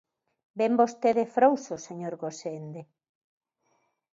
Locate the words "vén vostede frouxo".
0.59-1.75